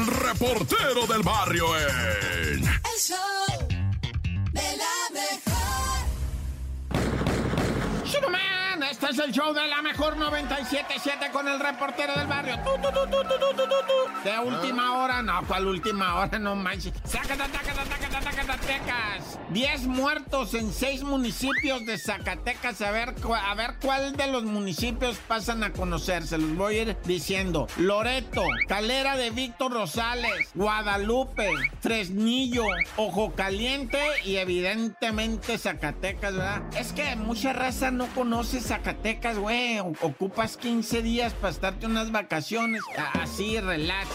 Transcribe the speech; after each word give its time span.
el 0.00 0.06
reportero 0.06 1.06
del 1.06 1.22
barrio 1.22 1.76
en... 1.76 2.64
El 2.64 2.98
show 2.98 3.68
de 4.52 4.76
la 4.76 4.94
mejor. 5.12 6.06
Superman, 8.06 8.82
este 8.90 9.10
es 9.10 9.18
el 9.18 9.32
show 9.32 9.52
de 9.52 9.66
la 9.66 9.82
mejor 9.82 10.16
97.7 10.16 11.30
con 11.32 11.46
el 11.48 11.60
reportero 11.60 12.14
del 12.14 12.26
barrio. 12.26 12.58
Tu, 12.60 12.72
tu, 12.80 12.88
tu, 12.92 13.06
De 14.24 14.38
última 14.38 14.98
hora, 14.98 15.22
no, 15.22 15.42
¿cuál 15.46 15.66
última 15.66 16.16
hora? 16.16 16.38
No 16.38 16.54
manches. 16.54 16.92
Tácata, 17.10 17.46
Zacatecas. 18.22 19.38
10 19.50 19.86
muertos 19.86 20.54
en 20.54 20.72
6 20.72 21.02
municipios 21.04 21.84
de 21.86 21.98
Zacatecas. 21.98 22.82
A 22.82 22.90
ver, 22.90 23.14
a 23.46 23.54
ver 23.54 23.76
cuál 23.82 24.16
de 24.16 24.26
los 24.26 24.44
municipios 24.44 25.16
pasan 25.26 25.64
a 25.64 25.72
conocer. 25.72 26.26
Se 26.26 26.38
los 26.38 26.54
voy 26.56 26.76
a 26.76 26.82
ir 26.82 26.96
diciendo. 27.04 27.66
Loreto, 27.78 28.42
Calera 28.68 29.16
de 29.16 29.30
Víctor 29.30 29.72
Rosales, 29.72 30.50
Guadalupe, 30.54 31.48
Fresnillo, 31.80 32.64
Ojo 32.96 33.32
Caliente 33.34 34.00
y 34.24 34.36
evidentemente 34.36 35.58
Zacatecas, 35.58 36.34
¿verdad? 36.34 36.62
Es 36.76 36.92
que 36.92 37.16
mucha 37.16 37.52
raza 37.52 37.90
no 37.90 38.06
conoce 38.08 38.60
Zacatecas, 38.60 39.38
güey. 39.38 39.78
Ocupas 39.78 40.56
15 40.56 41.02
días 41.02 41.32
para 41.32 41.52
estarte 41.52 41.86
unas 41.86 42.12
vacaciones. 42.12 42.82
Así, 43.14 43.56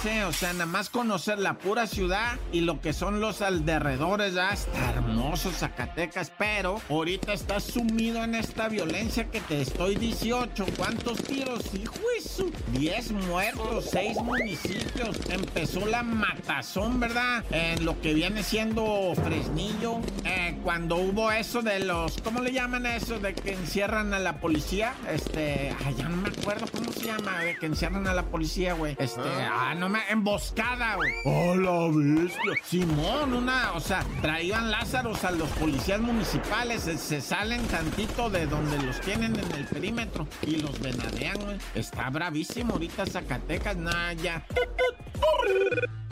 relaxe. 0.03 0.25
O 0.25 0.31
sea, 0.31 0.53
nada 0.53 0.65
más 0.65 0.89
conocer 0.89 1.39
la 1.39 1.57
pura 1.57 1.87
ciudad 1.87 2.37
y 2.51 2.61
lo 2.61 2.81
que 2.81 2.93
son 2.93 3.19
los 3.19 3.41
alrededores, 3.41 4.33
¿verdad? 4.33 4.53
Está 4.53 4.91
hermoso 4.91 5.51
Zacatecas, 5.51 6.31
pero 6.37 6.81
ahorita 6.89 7.33
estás 7.33 7.63
sumido 7.63 8.23
en 8.23 8.35
esta 8.35 8.67
violencia 8.67 9.29
que 9.29 9.41
te 9.41 9.61
estoy 9.61 9.95
18. 9.95 10.65
¿Cuántos 10.77 11.23
tiros? 11.23 11.73
Hijo 11.73 11.93
de 12.15 12.29
su... 12.29 12.51
10 12.71 13.11
muertos, 13.11 13.89
6 13.91 14.17
municipios. 14.21 15.17
Empezó 15.29 15.85
la 15.85 16.03
matazón, 16.03 16.99
¿verdad? 16.99 17.43
En 17.51 17.85
lo 17.85 17.99
que 18.01 18.13
viene 18.13 18.43
siendo 18.43 19.13
Fresnillo. 19.23 19.99
Eh, 20.25 20.57
cuando 20.63 20.97
hubo 20.97 21.31
eso 21.31 21.61
de 21.61 21.79
los... 21.79 22.17
¿Cómo 22.23 22.41
le 22.41 22.51
llaman 22.51 22.85
eso? 22.85 23.19
De 23.19 23.33
que 23.33 23.53
encierran 23.53 24.13
a 24.13 24.19
la 24.19 24.39
policía. 24.39 24.93
Este... 25.09 25.73
Ay, 25.85 25.95
ya 25.97 26.09
no 26.09 26.17
me 26.17 26.29
acuerdo 26.29 26.65
cómo 26.71 26.91
se 26.91 27.05
llama. 27.05 27.39
De 27.39 27.57
que 27.57 27.67
encierran 27.67 28.07
a 28.07 28.13
la 28.13 28.23
policía, 28.23 28.73
güey. 28.73 28.95
Este... 28.99 29.21
Ah, 29.21 29.73
no 29.75 29.84
me... 29.89 29.99
Emboscada, 30.09 30.95
güey. 30.95 31.11
¡Oh, 31.25 31.55
la 31.55 31.87
bestia! 31.91 32.53
Simón, 32.63 33.33
una... 33.33 33.73
O 33.73 33.79
sea, 33.79 34.05
traían 34.21 34.71
Lázaros 34.71 35.23
a 35.23 35.31
los 35.31 35.49
policías 35.51 35.99
municipales. 35.99 36.81
Se, 36.81 36.97
se 36.97 37.21
salen 37.21 37.65
tantito 37.67 38.29
de 38.29 38.47
donde 38.47 38.77
los 38.79 38.99
tienen 39.01 39.35
en 39.35 39.51
el 39.51 39.65
perímetro 39.65 40.27
y 40.41 40.57
los 40.57 40.79
venadean, 40.79 41.39
güey. 41.39 41.57
Está 41.73 42.09
bravísimo 42.09 42.73
ahorita 42.73 43.05
Zacatecas, 43.05 43.77
nada, 43.77 44.13
ya. 44.13 44.45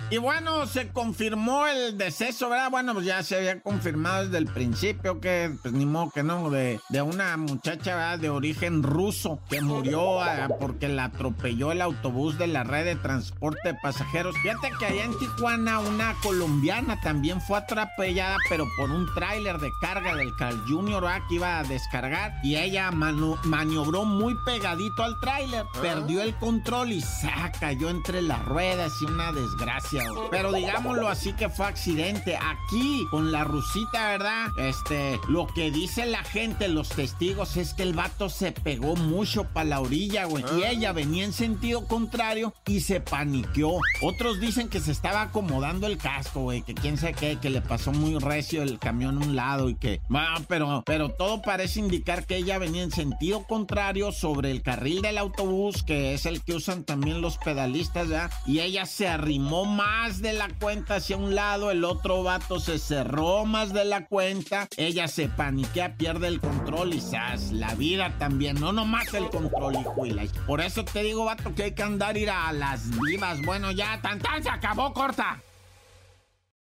Y 0.09 0.17
bueno, 0.19 0.67
se 0.67 0.89
confirmó 0.89 1.65
el 1.65 1.97
deceso, 1.97 2.47
¿verdad? 2.47 2.69
Bueno, 2.69 2.93
pues 2.93 3.03
ya 3.03 3.23
se 3.23 3.35
había 3.35 3.61
confirmado 3.61 4.25
desde 4.25 4.37
el 4.37 4.45
principio 4.45 5.19
que, 5.19 5.51
pues 5.63 5.73
ni 5.73 5.87
modo 5.87 6.11
que 6.11 6.21
no, 6.21 6.51
de, 6.51 6.79
de 6.89 7.01
una 7.01 7.35
muchacha, 7.35 7.95
¿verdad? 7.95 8.19
De 8.19 8.29
origen 8.29 8.83
ruso 8.83 9.39
que 9.49 9.59
murió 9.61 10.21
ah, 10.21 10.49
porque 10.59 10.87
la 10.87 11.05
atropelló 11.05 11.71
el 11.71 11.81
autobús 11.81 12.37
de 12.37 12.45
la 12.45 12.63
red 12.63 12.85
de 12.85 12.95
transporte 12.95 13.69
de 13.69 13.73
pasajeros. 13.81 14.35
Fíjate 14.43 14.69
que 14.77 14.85
allá 14.85 15.03
en 15.05 15.17
Tijuana 15.17 15.79
una 15.79 16.13
colombiana 16.21 16.99
también 17.01 17.41
fue 17.41 17.57
atropellada, 17.57 18.37
pero 18.49 18.67
por 18.77 18.91
un 18.91 19.11
tráiler 19.15 19.57
de 19.57 19.71
carga 19.81 20.15
del 20.15 20.35
Carl 20.35 20.61
Jr., 20.67 21.01
¿verdad? 21.01 21.21
Que 21.27 21.35
iba 21.35 21.57
a 21.57 21.63
descargar 21.63 22.33
y 22.43 22.57
ella 22.57 22.91
manu- 22.91 23.39
maniobró 23.45 24.05
muy 24.05 24.35
pegadito 24.45 25.01
al 25.03 25.19
tráiler, 25.21 25.65
perdió 25.81 26.21
el 26.21 26.35
control 26.35 26.91
y 26.91 27.01
¡sa! 27.01 27.51
cayó 27.59 27.89
entre 27.89 28.21
las 28.21 28.45
ruedas 28.45 28.91
una 29.05 29.31
desgracia. 29.31 30.09
güey. 30.09 30.29
Pero 30.31 30.51
digámoslo 30.51 31.07
así 31.07 31.33
que 31.33 31.49
fue 31.49 31.65
accidente. 31.65 32.37
Aquí, 32.37 33.05
con 33.11 33.31
la 33.31 33.43
rusita, 33.43 34.09
¿verdad? 34.09 34.47
Este, 34.57 35.19
lo 35.27 35.47
que 35.47 35.71
dice 35.71 36.05
la 36.05 36.23
gente, 36.23 36.67
los 36.67 36.89
testigos, 36.89 37.57
es 37.57 37.73
que 37.73 37.83
el 37.83 37.93
vato 37.93 38.29
se 38.29 38.51
pegó 38.51 38.95
mucho 38.95 39.45
para 39.45 39.69
la 39.69 39.79
orilla, 39.81 40.25
güey. 40.25 40.43
Y 40.57 40.63
ella 40.63 40.91
venía 40.91 41.25
en 41.25 41.33
sentido 41.33 41.87
contrario 41.87 42.53
y 42.65 42.81
se 42.81 43.01
paniqueó. 43.01 43.79
Otros 44.01 44.39
dicen 44.39 44.69
que 44.69 44.79
se 44.79 44.91
estaba 44.91 45.21
acomodando 45.21 45.87
el 45.87 45.97
casco, 45.97 46.41
güey. 46.41 46.61
Que 46.61 46.73
quién 46.73 46.97
sabe 46.97 47.13
qué, 47.13 47.37
que 47.39 47.49
le 47.49 47.61
pasó 47.61 47.91
muy 47.91 48.17
recio 48.19 48.63
el 48.63 48.79
camión 48.79 49.21
a 49.21 49.25
un 49.25 49.35
lado 49.35 49.69
y 49.69 49.75
que. 49.75 50.01
Bueno, 50.09 50.45
pero, 50.47 50.83
pero 50.85 51.09
todo 51.09 51.41
parece 51.41 51.79
indicar 51.79 52.25
que 52.25 52.37
ella 52.37 52.57
venía 52.57 52.83
en 52.83 52.91
sentido 52.91 53.43
contrario 53.47 54.11
sobre 54.11 54.51
el 54.51 54.61
carril 54.61 55.01
del 55.01 55.17
autobús, 55.17 55.83
que 55.83 56.13
es 56.13 56.25
el 56.25 56.43
que 56.43 56.53
usan 56.53 56.83
también 56.83 57.21
los 57.21 57.37
pedalistas, 57.37 58.09
¿ya? 58.09 58.29
Y 58.45 58.59
se 58.85 59.07
arrimó 59.07 59.65
más 59.65 60.21
de 60.21 60.33
la 60.33 60.49
cuenta 60.59 60.95
hacia 60.95 61.17
un 61.17 61.35
lado, 61.35 61.71
el 61.71 61.83
otro 61.83 62.23
vato 62.23 62.59
se 62.59 62.79
cerró 62.79 63.45
más 63.45 63.73
de 63.73 63.85
la 63.85 64.05
cuenta, 64.05 64.67
ella 64.77 65.07
se 65.07 65.27
paniquea, 65.27 65.95
pierde 65.95 66.27
el 66.27 66.39
control 66.39 66.93
y. 66.93 67.51
La 67.51 67.73
vida 67.75 68.13
también, 68.19 68.59
no 68.59 68.71
nomás 68.73 69.13
el 69.13 69.29
control, 69.29 69.77
y 70.05 70.09
la- 70.11 70.25
Por 70.47 70.61
eso 70.61 70.83
te 70.85 71.03
digo, 71.03 71.25
vato, 71.25 71.53
que 71.55 71.63
hay 71.63 71.71
que 71.73 71.83
andar 71.83 72.17
ir 72.17 72.29
a 72.29 72.51
las 72.53 72.89
vivas. 72.99 73.39
Bueno, 73.45 73.71
ya, 73.71 73.99
tan 74.01 74.19
tan 74.19 74.41
se 74.43 74.49
acabó, 74.49 74.93
corta. 74.93 75.41